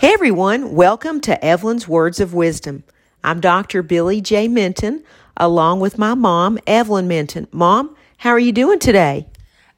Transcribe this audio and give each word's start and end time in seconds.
Hey 0.00 0.12
everyone, 0.12 0.74
welcome 0.74 1.20
to 1.20 1.44
Evelyn's 1.44 1.86
Words 1.86 2.18
of 2.18 2.34
Wisdom. 2.34 2.82
I'm 3.22 3.40
Dr. 3.40 3.84
Billie 3.84 4.20
J. 4.20 4.48
Minton, 4.48 5.04
along 5.36 5.78
with 5.78 5.96
my 5.96 6.14
mom, 6.14 6.58
Evelyn 6.66 7.06
Minton. 7.06 7.46
Mom, 7.52 7.94
how 8.18 8.30
are 8.30 8.38
you 8.38 8.50
doing 8.50 8.80
today? 8.80 9.28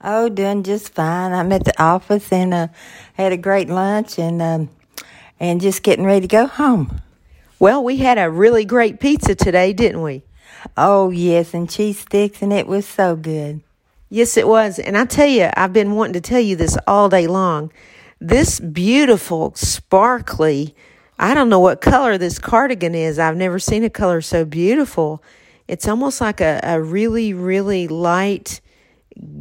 Oh, 0.01 0.31
doing 0.31 0.63
just 0.63 0.95
fine. 0.95 1.33
I'm 1.33 1.53
at 1.53 1.65
the 1.65 1.83
office 1.83 2.33
and 2.33 2.55
uh, 2.55 2.69
had 3.15 3.33
a 3.33 3.37
great 3.37 3.69
lunch 3.69 4.19
and 4.19 4.41
um, 4.41 4.71
and 5.39 5.61
just 5.61 5.83
getting 5.83 6.07
ready 6.07 6.23
to 6.23 6.27
go 6.27 6.47
home. 6.47 7.03
Well, 7.59 7.85
we 7.85 7.99
had 7.99 8.17
a 8.17 8.31
really 8.31 8.65
great 8.65 9.01
pizza 9.01 9.35
today, 9.35 9.75
didn't 9.75 10.03
we? 10.03 10.23
Oh 10.77 11.11
yes, 11.11 11.53
and 11.53 11.69
cheese 11.69 11.99
sticks, 11.99 12.41
and 12.41 12.53
it 12.53 12.67
was 12.67 12.87
so 12.87 13.15
good. 13.15 13.61
Yes, 14.09 14.37
it 14.37 14.49
was. 14.49 14.79
And 14.79 14.97
I 14.97 15.05
tell 15.05 15.27
you, 15.27 15.51
I've 15.55 15.73
been 15.73 15.97
wanting 15.97 16.15
to 16.15 16.21
tell 16.21 16.41
you 16.41 16.57
this 16.57 16.79
all 16.87 17.09
day 17.09 17.27
long. 17.27 17.73
This 18.25 18.59
beautiful, 18.59 19.53
sparkly, 19.55 20.75
I 21.19 21.35
don't 21.35 21.51
know 21.51 21.61
what 21.61 21.83
color 21.83 22.17
this 22.17 22.39
cardigan 22.39 22.95
is. 22.95 23.19
I've 23.19 23.37
never 23.37 23.59
seen 23.59 23.85
a 23.85 23.91
color 23.91 24.23
so 24.23 24.47
beautiful. 24.47 25.23
It's 25.69 25.87
almost 25.87 26.23
like 26.23 26.41
a, 26.41 26.59
a 26.63 26.81
really, 26.81 27.35
really 27.35 27.87
light 27.87 28.63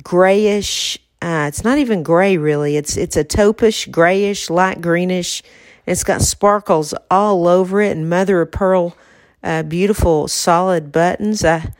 grayish. 0.03 0.99
Uh, 1.21 1.45
it's 1.47 1.63
not 1.63 1.77
even 1.77 2.03
gray 2.03 2.35
really. 2.35 2.75
It's 2.75 2.97
it's 2.97 3.15
a 3.15 3.23
taupish, 3.23 3.89
grayish, 3.89 4.49
light 4.49 4.81
greenish. 4.81 5.43
It's 5.85 6.03
got 6.03 6.21
sparkles 6.21 6.93
all 7.09 7.47
over 7.47 7.79
it 7.79 7.95
and 7.95 8.09
mother 8.09 8.41
of 8.41 8.51
pearl, 8.51 8.97
uh, 9.43 9.63
beautiful 9.63 10.27
solid 10.27 10.91
buttons. 10.91 11.45
I 11.45 11.71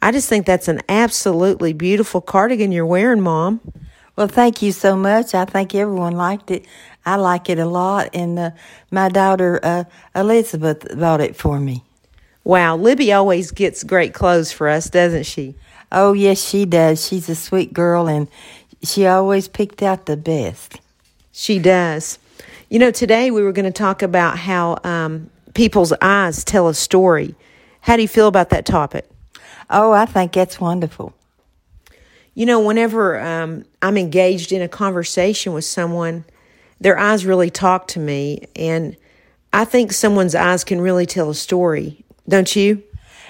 I 0.00 0.12
just 0.12 0.28
think 0.28 0.46
that's 0.46 0.68
an 0.68 0.80
absolutely 0.88 1.72
beautiful 1.72 2.20
cardigan 2.20 2.70
you're 2.70 2.86
wearing, 2.86 3.20
Mom. 3.20 3.60
Well, 4.16 4.28
thank 4.28 4.60
you 4.60 4.72
so 4.72 4.94
much. 4.94 5.34
I 5.34 5.44
think 5.46 5.74
everyone 5.74 6.12
liked 6.12 6.50
it. 6.50 6.66
I 7.04 7.16
like 7.16 7.48
it 7.48 7.58
a 7.58 7.66
lot, 7.66 8.10
and 8.12 8.38
uh, 8.38 8.50
my 8.90 9.08
daughter 9.08 9.58
uh, 9.62 9.84
Elizabeth 10.14 10.86
bought 10.98 11.20
it 11.20 11.34
for 11.34 11.58
me. 11.58 11.82
Wow, 12.44 12.76
Libby 12.76 13.12
always 13.12 13.50
gets 13.50 13.82
great 13.84 14.14
clothes 14.14 14.52
for 14.52 14.68
us, 14.68 14.90
doesn't 14.90 15.24
she? 15.24 15.54
Oh, 15.90 16.12
yes, 16.12 16.42
she 16.46 16.64
does. 16.64 17.06
She's 17.06 17.28
a 17.28 17.34
sweet 17.34 17.72
girl, 17.72 18.06
and 18.06 18.28
she 18.82 19.06
always 19.06 19.48
picked 19.48 19.82
out 19.82 20.06
the 20.06 20.16
best. 20.16 20.80
She 21.32 21.58
does. 21.58 22.18
You 22.68 22.78
know, 22.78 22.90
today 22.90 23.30
we 23.30 23.42
were 23.42 23.52
going 23.52 23.64
to 23.64 23.72
talk 23.72 24.02
about 24.02 24.38
how 24.38 24.78
um, 24.84 25.30
people's 25.54 25.92
eyes 26.00 26.44
tell 26.44 26.68
a 26.68 26.74
story. 26.74 27.34
How 27.80 27.96
do 27.96 28.02
you 28.02 28.08
feel 28.08 28.28
about 28.28 28.50
that 28.50 28.66
topic? 28.66 29.08
Oh, 29.70 29.92
I 29.92 30.06
think 30.06 30.32
that's 30.32 30.60
wonderful. 30.60 31.14
You 32.34 32.46
know, 32.46 32.60
whenever 32.60 33.20
um, 33.20 33.64
I'm 33.82 33.98
engaged 33.98 34.52
in 34.52 34.62
a 34.62 34.68
conversation 34.68 35.52
with 35.52 35.64
someone, 35.64 36.24
their 36.80 36.98
eyes 36.98 37.26
really 37.26 37.50
talk 37.50 37.88
to 37.88 38.00
me. 38.00 38.46
And 38.56 38.96
I 39.52 39.64
think 39.64 39.92
someone's 39.92 40.34
eyes 40.34 40.64
can 40.64 40.80
really 40.80 41.06
tell 41.06 41.30
a 41.30 41.34
story, 41.34 42.04
don't 42.28 42.54
you? 42.56 42.82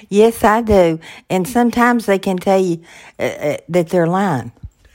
Yes, 0.08 0.44
I 0.44 0.62
do. 0.62 1.00
And 1.28 1.48
sometimes 1.48 2.06
they 2.06 2.18
can 2.18 2.36
tell 2.36 2.60
you 2.60 2.82
uh, 3.18 3.22
uh, 3.22 3.56
that 3.68 3.88
they're 3.88 4.06
lying. 4.06 4.52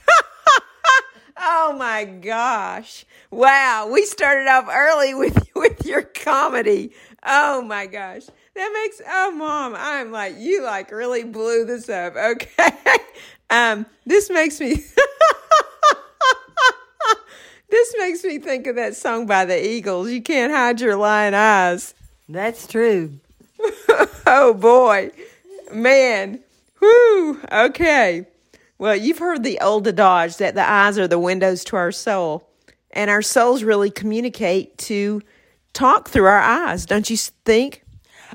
oh 1.38 1.76
my 1.78 2.06
gosh. 2.06 3.06
Wow, 3.30 3.90
we 3.92 4.06
started 4.06 4.48
off 4.48 4.70
early 4.72 5.14
with 5.14 5.50
with 5.56 5.86
your 5.86 6.04
comedy. 6.04 6.94
Oh 7.26 7.62
my 7.62 7.88
gosh. 7.88 8.24
That 8.58 8.72
makes 8.74 9.02
oh 9.08 9.32
mom, 9.32 9.76
I'm 9.78 10.12
like 10.12 10.34
you 10.40 10.64
like 10.64 10.90
really 10.90 11.24
blew 11.24 11.64
this 11.66 11.90
up. 11.90 12.16
Okay. 12.18 12.98
Um 13.52 13.86
this 14.06 14.32
makes 14.32 14.60
me 14.60 14.84
This 17.70 17.96
makes 18.00 18.24
me 18.24 18.40
think 18.40 18.66
of 18.66 18.76
that 18.78 18.96
song 18.96 19.28
by 19.28 19.46
the 19.46 19.64
Eagles. 19.64 20.10
You 20.10 20.24
can't 20.24 20.52
hide 20.52 20.82
your 20.82 20.96
lying 20.96 21.36
eyes. 21.36 21.94
That's 22.28 22.66
true. 22.66 23.20
oh 24.26 24.56
boy, 24.56 25.12
man, 25.72 26.40
whoo. 26.82 27.40
Okay, 27.52 28.26
well, 28.80 28.96
you've 28.96 29.20
heard 29.20 29.44
the 29.44 29.60
old 29.60 29.88
adage 29.88 30.38
that 30.38 30.56
the 30.56 30.68
eyes 30.68 30.98
are 30.98 31.08
the 31.08 31.20
windows 31.20 31.64
to 31.66 31.76
our 31.76 31.92
soul, 31.92 32.50
and 32.92 33.12
our 33.12 33.22
souls 33.22 33.64
really 33.64 33.92
communicate 33.92 34.78
to 34.80 35.22
talk 35.74 36.10
through 36.10 36.26
our 36.26 36.40
eyes. 36.40 36.86
Don't 36.86 37.10
you 37.10 37.18
think? 37.18 37.84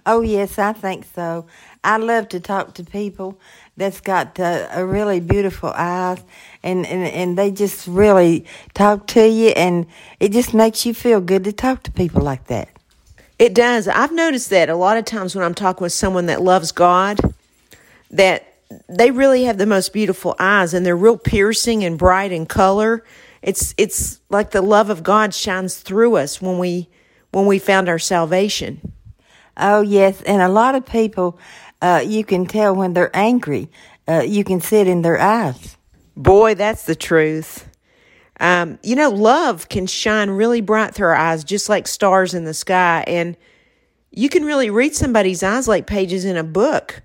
Oh 0.07 0.21
yes, 0.21 0.59
I 0.59 0.73
think 0.73 1.07
so. 1.15 1.47
I 1.85 1.97
love 1.97 2.29
to 2.31 2.41
talk 2.41 2.75
to 2.75 2.85
people 2.85 3.39
that's 3.77 4.01
got 4.01 4.39
uh, 4.39 4.69
a 4.73 4.85
really 4.85 5.21
beautiful 5.21 5.73
eyes, 5.75 6.23
and, 6.63 6.87
and 6.87 7.03
and 7.03 7.39
they 7.39 7.51
just 7.51 7.87
really 7.87 8.45
talk 8.75 9.07
to 9.09 9.27
you, 9.27 9.49
and 9.51 9.87
it 10.21 10.33
just 10.33 10.55
makes 10.55 10.87
you 10.87 10.95
feel 10.95 11.21
good 11.21 11.45
to 11.45 11.53
talk 11.53 11.83
to 11.85 11.91
people 11.93 12.23
like 12.23 12.47
that. 12.47 12.69
It 13.39 13.55
does. 13.55 13.89
I've 13.89 14.13
noticed 14.13 14.51
that 14.51 14.69
a 14.69 14.77
lot 14.77 14.97
of 14.97 15.05
times 15.05 15.35
when 15.35 15.45
I'm 15.45 15.55
talking 15.55 15.83
with 15.83 15.93
someone 15.93 16.27
that 16.27 16.43
loves 16.43 16.71
God, 16.71 17.19
that 18.11 18.53
they 18.89 19.11
really 19.11 19.45
have 19.45 19.59
the 19.59 19.67
most 19.67 19.93
beautiful 19.93 20.37
eyes 20.39 20.75
and 20.75 20.85
they're 20.87 20.97
real 20.97 21.19
piercing 21.19 21.85
and 21.85 21.99
bright 21.99 22.33
in 22.33 22.47
color. 22.47 23.05
It's 23.43 23.75
it's 23.77 24.21
like 24.31 24.53
the 24.53 24.63
love 24.63 24.91
of 24.91 25.03
God 25.03 25.35
shines 25.35 25.79
through 25.79 26.17
us 26.17 26.41
when 26.41 26.59
we 26.59 26.89
when 27.33 27.47
we 27.47 27.59
found 27.59 27.89
our 27.89 27.99
salvation. 27.99 28.93
Oh 29.57 29.83
yes, 29.83 30.23
and 30.23 30.41
a 30.41 30.49
lot 30.49 30.75
of 30.75 30.87
people, 30.87 31.39
uh, 31.81 32.03
you 32.05 32.25
can 32.25 32.47
tell 32.47 32.75
when 32.75 32.95
they're 32.95 33.15
angry. 33.15 33.71
Uh, 34.09 34.23
you 34.27 34.45
can 34.45 34.61
see 34.61 34.79
it 34.79 34.89
in 34.89 35.03
their 35.03 35.21
eyes. 35.21 35.77
Boy, 36.17 36.55
that's 36.55 36.85
the 36.85 36.95
truth. 36.95 37.69
Um, 38.41 38.79
you 38.83 38.97
know, 38.97 39.11
love 39.11 39.69
can 39.69 39.87
shine 39.87 40.31
really 40.31 40.61
bright 40.61 40.95
through 40.95 41.09
our 41.09 41.15
eyes, 41.15 41.45
just 41.45 41.69
like 41.69 41.87
stars 41.87 42.35
in 42.35 42.45
the 42.45 42.55
sky. 42.55 43.05
And 43.07 43.37
you 44.11 44.29
can 44.29 44.45
really 44.45 44.71
read 44.71 44.95
somebody's 44.95 45.43
eyes 45.43 45.69
like 45.69 45.87
pages 45.87 46.25
in 46.25 46.37
a 46.37 46.45
book. 46.45 47.03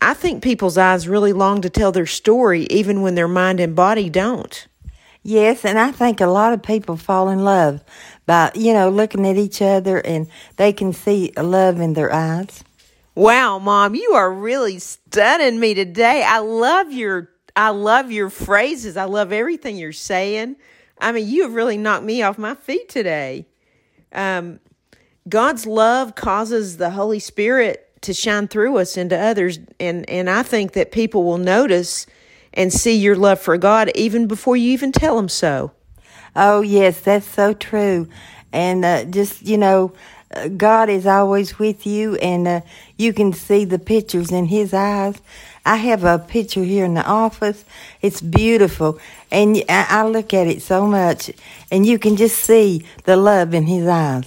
I 0.00 0.14
think 0.14 0.42
people's 0.42 0.78
eyes 0.78 1.06
really 1.06 1.34
long 1.34 1.60
to 1.60 1.68
tell 1.70 1.92
their 1.92 2.06
story, 2.06 2.62
even 2.70 3.02
when 3.02 3.14
their 3.14 3.28
mind 3.28 3.60
and 3.60 3.76
body 3.76 4.08
don't. 4.08 4.66
Yes, 5.22 5.64
and 5.64 5.78
I 5.78 5.92
think 5.92 6.20
a 6.20 6.26
lot 6.26 6.52
of 6.52 6.62
people 6.62 6.96
fall 6.96 7.28
in 7.28 7.44
love 7.44 7.84
by, 8.24 8.50
you 8.54 8.72
know, 8.72 8.88
looking 8.88 9.26
at 9.26 9.36
each 9.36 9.60
other 9.60 9.98
and 9.98 10.28
they 10.56 10.72
can 10.72 10.92
see 10.92 11.32
love 11.36 11.78
in 11.78 11.92
their 11.92 12.12
eyes. 12.12 12.64
Wow, 13.14 13.58
mom, 13.58 13.94
you 13.94 14.12
are 14.12 14.32
really 14.32 14.78
stunning 14.78 15.60
me 15.60 15.74
today. 15.74 16.22
I 16.26 16.38
love 16.38 16.92
your 16.92 17.30
I 17.56 17.70
love 17.70 18.10
your 18.12 18.30
phrases. 18.30 18.96
I 18.96 19.04
love 19.04 19.32
everything 19.32 19.76
you're 19.76 19.92
saying. 19.92 20.56
I 20.98 21.12
mean, 21.12 21.28
you 21.28 21.42
have 21.42 21.54
really 21.54 21.76
knocked 21.76 22.04
me 22.04 22.22
off 22.22 22.38
my 22.38 22.54
feet 22.54 22.88
today. 22.88 23.46
Um, 24.12 24.60
God's 25.28 25.66
love 25.66 26.14
causes 26.14 26.76
the 26.76 26.90
Holy 26.90 27.18
Spirit 27.18 27.86
to 28.02 28.14
shine 28.14 28.48
through 28.48 28.78
us 28.78 28.96
into 28.96 29.18
others, 29.18 29.58
and 29.78 30.08
and 30.08 30.30
I 30.30 30.42
think 30.42 30.72
that 30.72 30.92
people 30.92 31.24
will 31.24 31.38
notice 31.38 32.06
and 32.54 32.72
see 32.72 32.96
your 32.96 33.16
love 33.16 33.40
for 33.40 33.56
God 33.56 33.90
even 33.94 34.26
before 34.26 34.56
you 34.56 34.72
even 34.72 34.92
tell 34.92 35.16
them 35.16 35.28
so. 35.28 35.72
Oh 36.34 36.60
yes, 36.60 37.00
that's 37.00 37.26
so 37.26 37.52
true, 37.52 38.08
and 38.52 38.84
uh, 38.84 39.04
just 39.04 39.42
you 39.42 39.58
know. 39.58 39.92
Uh, 40.32 40.46
God 40.46 40.88
is 40.88 41.06
always 41.08 41.58
with 41.58 41.84
you, 41.84 42.14
and 42.18 42.46
uh, 42.46 42.60
you 42.96 43.12
can 43.12 43.32
see 43.32 43.64
the 43.64 43.80
pictures 43.80 44.30
in 44.30 44.46
His 44.46 44.72
eyes. 44.72 45.20
I 45.66 45.74
have 45.76 46.04
a 46.04 46.20
picture 46.20 46.62
here 46.62 46.84
in 46.84 46.94
the 46.94 47.04
office. 47.04 47.64
It's 48.00 48.20
beautiful, 48.20 49.00
and 49.32 49.60
I 49.68 50.06
look 50.06 50.32
at 50.32 50.46
it 50.46 50.62
so 50.62 50.86
much, 50.86 51.32
and 51.72 51.84
you 51.84 51.98
can 51.98 52.14
just 52.14 52.38
see 52.38 52.84
the 53.06 53.16
love 53.16 53.54
in 53.54 53.66
His 53.66 53.88
eyes. 53.88 54.24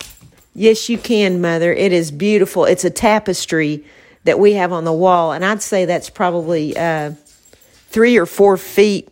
Yes, 0.54 0.90
you 0.90 0.98
can, 0.98 1.40
Mother. 1.40 1.74
It 1.74 1.94
is 1.94 2.12
beautiful. 2.12 2.66
It's 2.66 2.84
a 2.84 2.90
tapestry 2.90 3.86
that 4.26 4.40
we 4.40 4.54
have 4.54 4.72
on 4.72 4.84
the 4.84 4.94
wall, 4.94 5.32
and 5.32 5.44
I'd 5.44 5.62
say 5.62 5.86
that's 5.86 6.10
probably 6.10 6.78
uh, 6.78 7.12
three 7.94 8.18
or 8.18 8.26
four 8.26 8.58
feet 8.58 9.08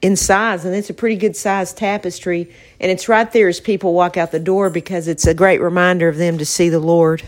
in 0.00 0.14
size, 0.14 0.64
and 0.64 0.74
it's 0.74 0.88
a 0.88 0.94
pretty 0.94 1.16
good 1.16 1.36
sized 1.36 1.76
tapestry. 1.76 2.48
And 2.80 2.90
it's 2.90 3.08
right 3.08 3.30
there 3.30 3.48
as 3.48 3.60
people 3.60 3.92
walk 3.92 4.16
out 4.16 4.30
the 4.30 4.38
door 4.38 4.70
because 4.70 5.08
it's 5.08 5.26
a 5.26 5.34
great 5.34 5.60
reminder 5.60 6.08
of 6.08 6.16
them 6.16 6.38
to 6.38 6.46
see 6.46 6.68
the 6.68 6.78
Lord. 6.78 7.24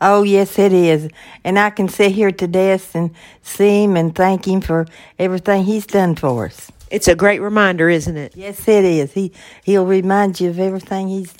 Oh, 0.00 0.22
yes, 0.22 0.58
it 0.58 0.72
is. 0.72 1.08
And 1.42 1.58
I 1.58 1.70
can 1.70 1.88
sit 1.88 2.12
here 2.12 2.30
to 2.30 2.46
death 2.46 2.94
and 2.94 3.14
see 3.42 3.84
him 3.84 3.96
and 3.96 4.14
thank 4.14 4.46
him 4.46 4.60
for 4.60 4.86
everything 5.18 5.64
he's 5.64 5.86
done 5.86 6.14
for 6.14 6.46
us. 6.46 6.70
It's 6.90 7.08
a 7.08 7.14
great 7.14 7.40
reminder, 7.40 7.88
isn't 7.88 8.16
it? 8.16 8.36
Yes, 8.36 8.68
it 8.68 8.84
is. 8.84 9.12
He 9.12 9.32
he'll 9.64 9.86
remind 9.86 10.40
you 10.40 10.50
of 10.50 10.58
everything 10.58 11.08
he's 11.08 11.32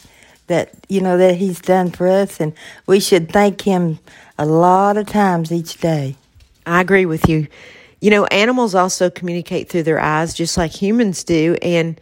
that 0.47 0.71
you 0.89 1.01
know 1.01 1.19
that 1.19 1.37
he's 1.37 1.61
done 1.61 1.91
for 1.91 2.09
us 2.09 2.41
and 2.41 2.53
we 2.87 3.01
should 3.01 3.31
thank 3.31 3.63
him 3.63 3.99
a 4.39 4.47
lot 4.47 4.97
of 4.97 5.07
times 5.07 5.53
each 5.53 5.81
day. 5.81 6.17
I 6.67 6.81
agree 6.81 7.07
with 7.07 7.29
you. 7.29 7.49
You 8.01 8.11
know, 8.11 8.25
animals 8.27 8.75
also 8.75 9.11
communicate 9.11 9.69
through 9.69 9.83
their 9.83 10.01
eyes 10.01 10.33
just 10.35 10.57
like 10.57 10.73
humans 10.73 11.23
do. 11.23 11.57
And 11.61 12.01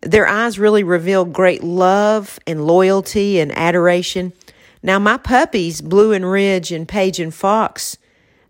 their 0.00 0.26
eyes 0.26 0.58
really 0.58 0.82
reveal 0.82 1.24
great 1.24 1.62
love 1.64 2.38
and 2.46 2.66
loyalty 2.66 3.40
and 3.40 3.56
adoration. 3.56 4.32
Now, 4.82 4.98
my 4.98 5.16
puppies, 5.16 5.80
Blue 5.80 6.12
and 6.12 6.30
Ridge 6.30 6.72
and 6.72 6.88
Paige 6.88 7.20
and 7.20 7.34
Fox, 7.34 7.96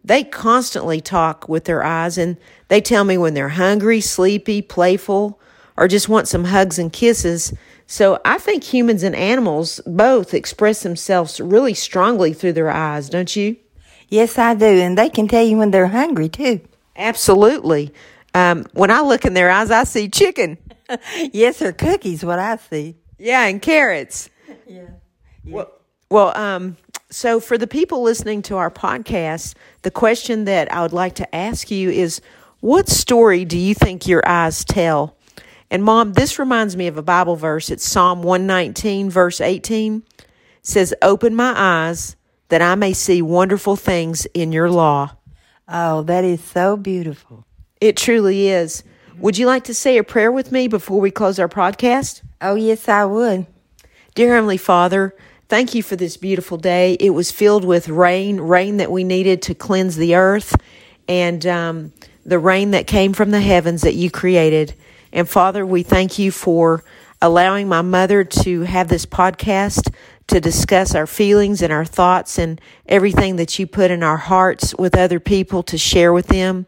they 0.05 0.25
constantly 0.25 1.01
talk 1.01 1.49
with 1.49 1.65
their 1.65 1.85
eyes 1.85 2.19
and 2.19 2.37
they 2.69 2.81
tell 2.81 3.05
me 3.05 3.17
when 3.19 3.35
they're 3.35 3.51
hungry, 3.51 4.01
sleepy, 4.01 4.61
playful, 4.63 5.39
or 5.77 5.89
just 5.89 6.09
want 6.09 6.29
some 6.29 6.45
hugs 6.45 6.79
and 6.79 6.93
kisses. 6.93 7.53
So 7.87 8.19
I 8.25 8.39
think 8.39 8.65
humans 8.65 9.03
and 9.03 9.15
animals 9.15 9.81
both 9.87 10.35
express 10.35 10.83
themselves 10.83 11.41
really 11.41 11.75
strongly 11.75 12.33
through 12.33 12.55
their 12.55 12.71
eyes, 12.71 13.09
don't 13.09 13.35
you? 13.37 13.57
Yes, 14.09 14.39
I 14.39 14.55
do. 14.55 14.67
And 14.67 14.97
they 14.97 15.09
can 15.09 15.29
tell 15.29 15.45
you 15.45 15.57
when 15.59 15.71
they're 15.71 15.89
hungry, 15.89 16.29
too. 16.29 16.61
Absolutely. 16.97 17.93
Um, 18.35 18.67
when 18.73 18.91
I 18.91 19.01
look 19.01 19.25
in 19.25 19.35
their 19.35 19.51
eyes, 19.51 19.71
I 19.71 19.85
see 19.85 20.09
chicken. 20.09 20.59
yes, 21.33 21.63
or 21.63 21.73
cookies, 21.73 22.25
what 22.25 22.39
I 22.39 22.57
see. 22.57 22.97
Yeah, 23.19 23.47
and 23.47 23.61
carrots. 23.61 24.29
Yeah. 24.67 24.89
Well, 25.45 25.71
well, 26.11 26.37
um, 26.37 26.77
so 27.11 27.41
for 27.41 27.59
the 27.59 27.67
people 27.67 28.03
listening 28.03 28.43
to 28.43 28.57
our 28.57 28.71
podcast, 28.71 29.55
the 29.83 29.91
question 29.91 30.45
that 30.45 30.73
I 30.73 30.83
would 30.83 30.93
like 30.93 31.15
to 31.17 31.35
ask 31.35 31.71
you 31.71 31.91
is 31.91 32.21
what 32.61 32.89
story 32.89 33.45
do 33.45 33.59
you 33.59 33.75
think 33.75 34.07
your 34.07 34.23
eyes 34.27 34.65
tell? 34.65 35.17
And 35.71 35.83
mom, 35.83 36.13
this 36.13 36.39
reminds 36.39 36.77
me 36.77 36.87
of 36.87 36.97
a 36.99 37.03
Bible 37.03 37.37
verse. 37.37 37.71
It's 37.71 37.87
Psalm 37.87 38.23
119, 38.23 39.11
verse 39.11 39.41
18. 39.41 40.05
It 40.19 40.27
says, 40.63 40.95
Open 41.03 41.35
my 41.35 41.55
eyes 41.57 42.17
that 42.51 42.63
I 42.63 42.75
may 42.75 42.93
see 42.93 43.23
wonderful 43.23 43.77
things 43.77 44.27
in 44.27 44.53
your 44.53 44.71
law. 44.71 45.17
Oh, 45.69 46.03
that 46.03 46.25
is 46.25 46.43
so 46.43 46.77
beautiful. 46.77 47.47
It 47.81 47.97
truly 47.97 48.49
is. 48.49 48.85
Would 49.19 49.39
you 49.39 49.47
like 49.47 49.65
to 49.65 49.75
say 49.75 49.99
a 49.99 50.05
prayer 50.05 50.33
with 50.33 50.53
me 50.53 50.69
before 50.69 51.01
we 51.01 51.11
close 51.11 51.39
our 51.39 51.49
podcast? 51.49 52.23
Oh, 52.41 52.55
yes, 52.55 52.89
I 52.89 53.05
would. 53.05 53.47
Dear 54.15 54.35
Heavenly 54.35 54.57
Father, 54.57 55.15
thank 55.49 55.75
you 55.75 55.83
for 55.83 55.97
this 55.97 56.17
beautiful 56.17 56.57
day. 56.59 56.95
It 56.99 57.11
was 57.11 57.31
filled 57.31 57.65
with 57.65 57.89
rain, 57.89 58.41
rain 58.41 58.79
that 58.79 58.91
we 58.91 59.05
needed 59.05 59.43
to 59.43 59.55
cleanse 59.55 59.97
the 59.97 60.15
earth, 60.15 60.57
and 61.09 61.47
um, 61.47 61.93
the 62.25 62.39
rain 62.39 62.73
that 62.73 62.87
came 62.87 63.13
from 63.13 63.31
the 63.31 63.41
heavens 63.41 63.83
that 63.83 63.95
you 63.95 64.11
created. 64.11 64.75
And 65.13 65.29
Father, 65.29 65.65
we 65.65 65.83
thank 65.83 66.19
you 66.19 66.31
for 66.31 66.85
allowing 67.21 67.69
my 67.69 67.83
mother 67.83 68.25
to 68.25 68.63
have 68.63 68.89
this 68.89 69.07
podcast 69.07 69.95
to 70.29 70.41
discuss 70.41 70.95
our 70.95 71.07
feelings 71.07 71.63
and 71.63 71.73
our 71.73 71.85
thoughts 71.85 72.39
and 72.39 72.61
everything 72.87 73.37
that 73.37 73.59
you 73.59 73.67
put 73.67 73.91
in 73.91 74.03
our 74.03 74.17
hearts 74.17 74.75
with 74.77 74.97
other 74.97 75.21
people 75.21 75.63
to 75.65 75.77
share 75.77 76.13
with 76.13 76.29
them. 76.29 76.67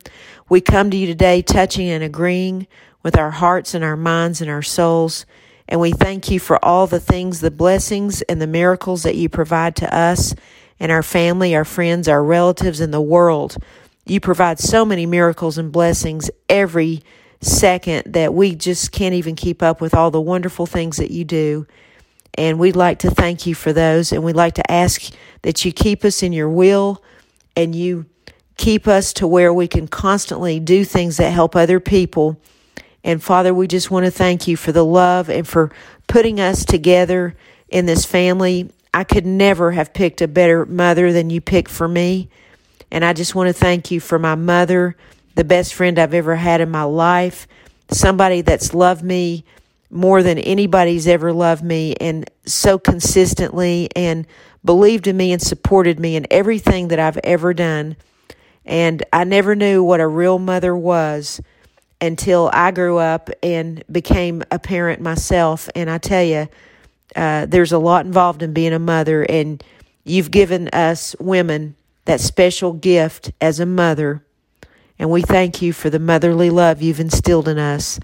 We 0.49 0.61
come 0.61 0.91
to 0.91 0.97
you 0.97 1.07
today 1.07 1.43
touching 1.43 1.89
and 1.89 2.05
agreeing 2.05 2.67
with 3.03 3.17
our 3.17 3.31
hearts 3.31 3.75
and 3.75 3.85
our 3.85 3.97
minds 3.97 4.41
and 4.41 4.51
our 4.51 4.63
souls. 4.63 5.27
And 5.69 5.81
we 5.81 5.93
thank 5.93 6.31
you 6.31 6.41
for 6.41 6.63
all 6.65 6.87
the 6.87 7.01
things, 7.01 7.41
the 7.41 7.51
blessings 7.51 8.23
and 8.23 8.41
the 8.41 8.47
miracles 8.47 9.03
that 9.05 9.17
you 9.17 9.29
provide 9.29 9.77
to 9.77 9.95
us 9.95 10.35
and 10.79 10.93
our 10.93 11.03
family, 11.03 11.55
our 11.55 11.65
friends, 11.65 12.09
our 12.09 12.23
relatives, 12.23 12.81
and 12.81 12.93
the 12.93 13.01
world. 13.01 13.57
You 14.05 14.21
provide 14.21 14.59
so 14.59 14.85
many 14.85 15.07
miracles 15.07 15.57
and 15.57 15.73
blessings 15.73 16.31
every 16.49 17.03
second 17.41 18.13
that 18.13 18.35
we 18.35 18.55
just 18.55 18.93
can't 18.93 19.15
even 19.15 19.37
keep 19.37 19.63
up 19.63 19.81
with 19.81 19.95
all 19.95 20.11
the 20.11 20.21
wonderful 20.21 20.67
things 20.67 20.97
that 20.97 21.11
you 21.11 21.25
do. 21.25 21.67
And 22.37 22.59
we'd 22.59 22.77
like 22.77 22.99
to 23.01 23.11
thank 23.11 23.47
you 23.47 23.55
for 23.55 23.73
those. 23.73 24.13
And 24.13 24.25
we'd 24.25 24.37
like 24.37 24.55
to 24.55 24.71
ask 24.71 25.13
that 25.43 25.65
you 25.65 25.73
keep 25.73 26.05
us 26.05 26.23
in 26.23 26.33
your 26.33 26.49
will 26.49 27.03
and 27.57 27.75
you 27.75 28.07
keep 28.57 28.87
us 28.89 29.13
to 29.15 29.27
where 29.27 29.53
we 29.53 29.69
can 29.69 29.89
constantly 29.89 30.61
do 30.61 30.85
things 30.85 31.17
that 31.17 31.31
help 31.31 31.55
other 31.55 31.81
people. 31.81 32.41
And 33.03 33.23
Father, 33.23 33.53
we 33.53 33.67
just 33.67 33.91
want 33.91 34.07
to 34.07 34.11
thank 34.11 34.49
you 34.49 34.57
for 34.57 34.73
the 34.73 34.85
love 34.85 35.29
and 35.29 35.47
for 35.47 35.71
putting 36.07 36.41
us 36.41 36.65
together 36.65 37.37
in 37.69 37.87
this 37.87 38.05
family. 38.05 38.71
I 38.93 39.05
could 39.05 39.27
never 39.27 39.73
have 39.73 39.93
picked 39.93 40.21
a 40.21 40.29
better 40.29 40.65
mother 40.65 41.13
than 41.13 41.31
you 41.31 41.41
picked 41.41 41.71
for 41.71 41.89
me. 41.89 42.31
And 42.91 43.05
I 43.05 43.13
just 43.13 43.35
want 43.35 43.49
to 43.49 43.53
thank 43.53 43.91
you 43.91 44.01
for 44.01 44.19
my 44.19 44.35
mother 44.35 44.97
the 45.35 45.45
best 45.45 45.75
friend 45.75 45.99
I've 45.99 46.15
ever 46.15 46.37
had 46.37 46.61
in 46.61 46.71
my 46.71 46.85
life, 46.85 47.47
somebody 47.91 48.41
that's 48.41 48.73
loved 48.73 49.03
me 49.03 49.45
more 49.95 50.23
than 50.23 50.39
anybody's 50.39 51.07
ever 51.07 51.33
loved 51.33 51.63
me, 51.65 51.95
and 52.01 52.29
so 52.45 52.79
consistently, 52.79 53.89
and 53.95 54.27
believed 54.65 55.07
in 55.07 55.17
me 55.17 55.33
and 55.33 55.41
supported 55.41 56.01
me 56.01 56.17
in 56.17 56.27
everything 56.31 56.89
that 56.89 56.99
I've 56.99 57.19
ever 57.19 57.55
done. 57.55 57.97
And 58.65 59.03
I 59.13 59.25
never 59.25 59.55
knew 59.55 59.85
what 59.85 60.01
a 60.01 60.07
real 60.07 60.39
mother 60.39 60.75
was 60.75 61.41
until 62.01 62.51
I 62.53 62.71
grew 62.71 62.99
up 62.99 63.31
and 63.43 63.85
became 63.91 64.43
a 64.51 64.59
parent 64.59 65.01
myself. 65.01 65.69
And 65.75 65.89
I 65.89 65.99
tell 65.99 66.25
you, 66.25 66.49
uh, 67.15 67.47
there's 67.47 67.73
a 67.73 67.79
lot 67.79 68.05
involved 68.05 68.43
in 68.43 68.53
being 68.53 68.73
a 68.73 68.79
mother, 68.79 69.23
and 69.23 69.63
you've 70.05 70.31
given 70.31 70.69
us 70.69 71.15
women 71.21 71.77
that 72.07 72.21
special 72.21 72.73
gift 72.73 73.31
as 73.41 73.61
a 73.61 73.67
mother 73.67 74.23
and 74.99 75.11
we 75.11 75.23
thank 75.23 75.61
you 75.61 75.73
for 75.73 75.91
the 75.91 75.99
motherly 75.99 76.51
love 76.51 76.81
you've 76.81 77.01
instilled 77.01 77.49
in 77.49 77.59
us 77.59 77.99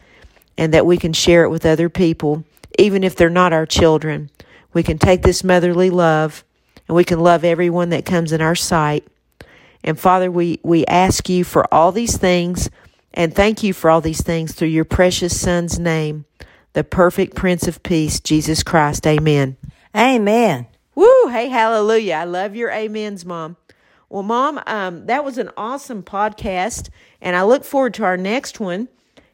and 0.60 0.74
that 0.74 0.84
we 0.84 0.98
can 0.98 1.14
share 1.14 1.42
it 1.42 1.48
with 1.48 1.64
other 1.64 1.88
people, 1.88 2.44
even 2.78 3.02
if 3.02 3.16
they're 3.16 3.30
not 3.30 3.54
our 3.54 3.64
children. 3.64 4.30
We 4.74 4.82
can 4.82 4.98
take 4.98 5.22
this 5.22 5.42
motherly 5.42 5.88
love 5.88 6.44
and 6.86 6.94
we 6.94 7.02
can 7.02 7.18
love 7.18 7.44
everyone 7.44 7.88
that 7.88 8.04
comes 8.04 8.30
in 8.30 8.42
our 8.42 8.54
sight. 8.54 9.08
And 9.82 9.98
Father, 9.98 10.30
we, 10.30 10.60
we 10.62 10.84
ask 10.84 11.30
you 11.30 11.44
for 11.44 11.66
all 11.72 11.92
these 11.92 12.18
things 12.18 12.68
and 13.14 13.34
thank 13.34 13.62
you 13.62 13.72
for 13.72 13.88
all 13.88 14.02
these 14.02 14.20
things 14.20 14.52
through 14.52 14.68
your 14.68 14.84
precious 14.84 15.40
Son's 15.40 15.78
name, 15.78 16.26
the 16.74 16.84
perfect 16.84 17.34
Prince 17.34 17.66
of 17.66 17.82
Peace, 17.82 18.20
Jesus 18.20 18.62
Christ. 18.62 19.06
Amen. 19.06 19.56
Amen. 19.96 20.66
Woo! 20.94 21.28
Hey, 21.28 21.48
hallelujah. 21.48 22.16
I 22.16 22.24
love 22.24 22.54
your 22.54 22.70
amens, 22.70 23.24
Mom. 23.24 23.56
Well, 24.10 24.22
Mom, 24.22 24.60
um, 24.66 25.06
that 25.06 25.24
was 25.24 25.38
an 25.38 25.50
awesome 25.56 26.02
podcast, 26.02 26.90
and 27.22 27.34
I 27.34 27.44
look 27.44 27.64
forward 27.64 27.94
to 27.94 28.04
our 28.04 28.18
next 28.18 28.60
one. 28.60 28.88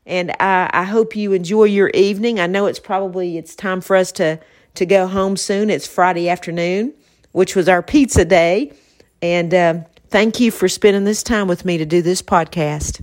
And 0.06 0.30
I, 0.38 0.70
I 0.72 0.84
hope 0.84 1.16
you 1.16 1.32
enjoy 1.32 1.64
your 1.64 1.90
evening. 1.90 2.38
I 2.38 2.46
know 2.46 2.66
it's 2.66 2.78
probably 2.78 3.36
it's 3.38 3.54
time 3.54 3.80
for 3.80 3.96
us 3.96 4.12
to 4.12 4.38
to 4.74 4.86
go 4.86 5.06
home 5.06 5.36
soon. 5.36 5.70
It's 5.70 5.86
Friday 5.86 6.28
afternoon, 6.28 6.94
which 7.32 7.56
was 7.56 7.68
our 7.68 7.82
pizza 7.82 8.24
day, 8.24 8.72
and 9.22 9.52
um, 9.54 9.84
thank 10.10 10.38
you 10.38 10.50
for 10.50 10.68
spending 10.68 11.04
this 11.04 11.22
time 11.22 11.48
with 11.48 11.64
me 11.64 11.78
to 11.78 11.86
do 11.86 12.02
this 12.02 12.22
podcast. 12.22 13.02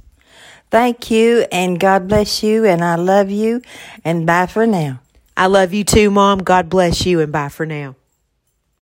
Thank 0.70 1.12
you, 1.12 1.46
and 1.52 1.80
God 1.80 2.08
bless 2.08 2.42
you, 2.44 2.66
and 2.66 2.84
I 2.84 2.96
love 2.96 3.30
you, 3.30 3.62
and 4.06 4.26
bye 4.26 4.48
for 4.48 4.66
now. 4.66 5.02
I 5.36 5.48
love 5.48 5.74
you 5.74 5.84
too, 5.84 6.10
Mom. 6.12 6.40
God 6.40 6.70
bless 6.70 7.06
you, 7.06 7.20
and 7.20 7.32
bye 7.32 7.50
for 7.50 7.66
now. 7.66 7.96